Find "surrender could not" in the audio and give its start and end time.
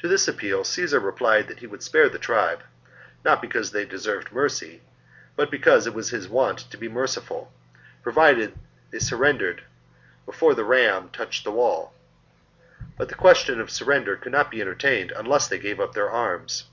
13.70-14.50